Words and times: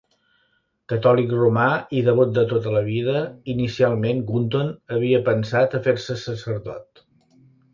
Catòlic 0.91 1.33
romà 1.39 1.65
i 1.97 2.01
devot 2.07 2.31
de 2.39 2.45
tota 2.53 2.73
la 2.77 2.81
vida, 2.89 3.19
inicialment 3.55 4.25
Gunton 4.31 4.73
havia 4.97 5.23
pensat 5.29 5.77
a 5.77 5.83
fer-se 5.91 6.19
sacerdot. 6.25 7.07